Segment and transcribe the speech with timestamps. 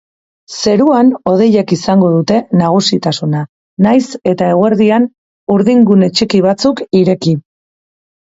[0.59, 3.43] Zeruan hodeiek izango dute nagusitasuna,
[3.87, 5.05] nahiz eta eguerdian
[5.57, 7.35] urdingune txiki batzuk ireki.